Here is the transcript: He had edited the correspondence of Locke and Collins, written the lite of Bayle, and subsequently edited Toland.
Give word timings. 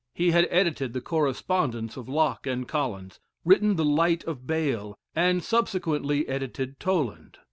He 0.15 0.31
had 0.31 0.47
edited 0.49 0.93
the 0.93 0.99
correspondence 0.99 1.95
of 1.95 2.09
Locke 2.09 2.47
and 2.47 2.67
Collins, 2.67 3.19
written 3.45 3.75
the 3.75 3.85
lite 3.85 4.23
of 4.23 4.47
Bayle, 4.47 4.97
and 5.13 5.43
subsequently 5.43 6.27
edited 6.27 6.79
Toland. 6.79 7.37